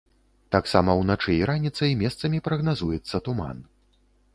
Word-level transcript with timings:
Таксама 0.55 0.95
ўначы 1.01 1.35
і 1.35 1.37
раніцай 1.51 1.95
месцамі 2.03 2.43
прагназуецца 2.49 3.25
туман. 3.31 3.67